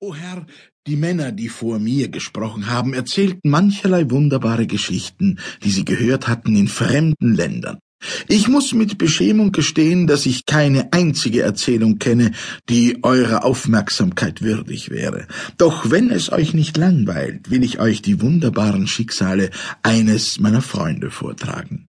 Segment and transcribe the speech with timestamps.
[0.00, 0.46] O Herr,
[0.86, 6.54] die Männer, die vor mir gesprochen haben, erzählten mancherlei wunderbare Geschichten, die sie gehört hatten
[6.54, 7.80] in fremden Ländern.
[8.28, 12.30] Ich muss mit Beschämung gestehen, dass ich keine einzige Erzählung kenne,
[12.68, 15.26] die eurer Aufmerksamkeit würdig wäre.
[15.56, 19.50] Doch wenn es euch nicht langweilt, will ich euch die wunderbaren Schicksale
[19.82, 21.87] eines meiner Freunde vortragen.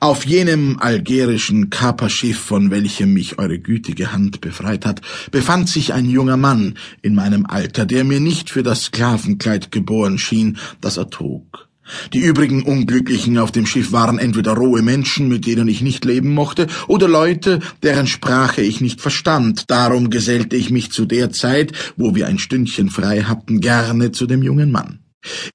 [0.00, 5.00] Auf jenem algerischen Kaperschiff, von welchem mich eure gütige Hand befreit hat,
[5.30, 10.18] befand sich ein junger Mann in meinem Alter, der mir nicht für das Sklavenkleid geboren
[10.18, 11.66] schien, das er trug.
[12.12, 16.34] Die übrigen Unglücklichen auf dem Schiff waren entweder rohe Menschen, mit denen ich nicht leben
[16.34, 19.70] mochte, oder Leute, deren Sprache ich nicht verstand.
[19.70, 24.26] Darum gesellte ich mich zu der Zeit, wo wir ein Stündchen frei hatten, gerne zu
[24.26, 25.05] dem jungen Mann.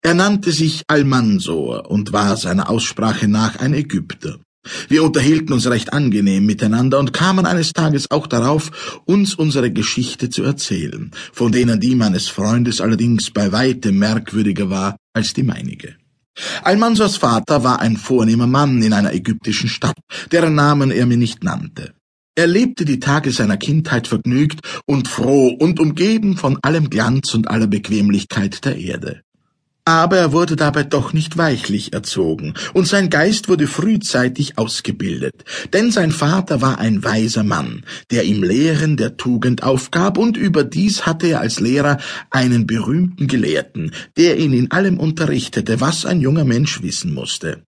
[0.02, 4.39] Er nannte sich Almansor und war seiner Aussprache nach ein Ägypter.
[4.89, 10.30] Wir unterhielten uns recht angenehm miteinander und kamen eines Tages auch darauf, uns unsere Geschichte
[10.30, 15.95] zu erzählen, von denen die meines Freundes allerdings bei weitem merkwürdiger war als die meinige.
[16.63, 19.97] Almansors Vater war ein vornehmer Mann in einer ägyptischen Stadt,
[20.31, 21.94] deren Namen er mir nicht nannte.
[22.35, 27.50] Er lebte die Tage seiner Kindheit vergnügt und froh und umgeben von allem Glanz und
[27.50, 29.22] aller Bequemlichkeit der Erde.
[29.84, 35.44] Aber er wurde dabei doch nicht weichlich erzogen, und sein Geist wurde frühzeitig ausgebildet,
[35.74, 41.06] denn sein Vater war ein weiser Mann, der ihm Lehren der Tugend aufgab, und überdies
[41.08, 41.98] hatte er als Lehrer
[42.30, 47.64] einen berühmten Gelehrten, der ihn in allem unterrichtete, was ein junger Mensch wissen musste.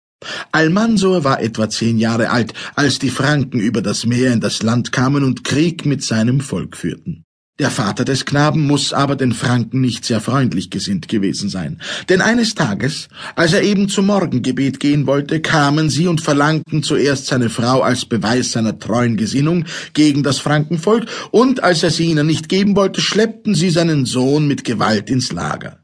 [0.52, 4.92] Almansor war etwa zehn Jahre alt, als die Franken über das Meer in das Land
[4.92, 7.24] kamen und Krieg mit seinem Volk führten.
[7.58, 12.22] Der Vater des Knaben muss aber den Franken nicht sehr freundlich gesinnt gewesen sein, denn
[12.22, 17.50] eines Tages, als er eben zum Morgengebet gehen wollte, kamen sie und verlangten zuerst seine
[17.50, 22.48] Frau als Beweis seiner treuen Gesinnung gegen das Frankenvolk, und als er sie ihnen nicht
[22.48, 25.81] geben wollte, schleppten sie seinen Sohn mit Gewalt ins Lager.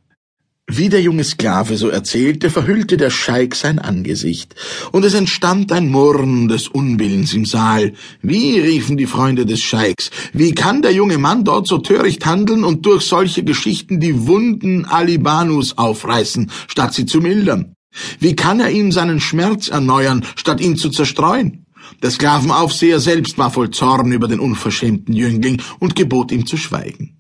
[0.71, 4.55] Wie der junge Sklave so erzählte, verhüllte der Scheik sein Angesicht,
[4.93, 7.95] und es entstand ein Murren des Unwillens im Saal.
[8.21, 12.65] Wie, riefen die Freunde des Scheiks, wie kann der junge Mann dort so töricht handeln
[12.65, 17.73] und durch solche Geschichten die Wunden Alibanus aufreißen, statt sie zu mildern?
[18.21, 21.65] Wie kann er ihm seinen Schmerz erneuern, statt ihn zu zerstreuen?
[22.03, 27.18] Der Sklavenaufseher selbst war voll Zorn über den unverschämten Jüngling und gebot ihm zu schweigen.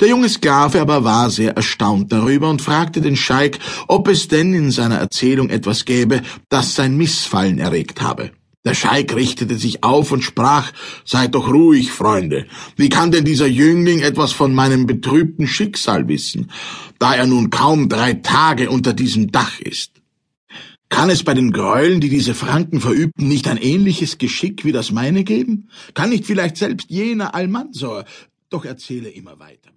[0.00, 4.54] Der junge Sklave aber war sehr erstaunt darüber und fragte den Scheik, ob es denn
[4.54, 8.30] in seiner Erzählung etwas gäbe, das sein Missfallen erregt habe.
[8.64, 10.72] Der Scheik richtete sich auf und sprach,
[11.04, 12.46] Seid doch ruhig, Freunde.
[12.76, 16.50] Wie kann denn dieser Jüngling etwas von meinem betrübten Schicksal wissen,
[16.98, 19.92] da er nun kaum drei Tage unter diesem Dach ist?
[20.88, 24.90] Kann es bei den Gräueln, die diese Franken verübten, nicht ein ähnliches Geschick wie das
[24.90, 25.68] meine geben?
[25.94, 28.04] Kann nicht vielleicht selbst jener Almansor
[28.50, 29.70] doch erzähle immer weiter.